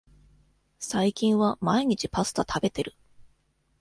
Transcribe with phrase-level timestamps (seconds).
[0.79, 2.95] 最近は毎日パスタ食べてる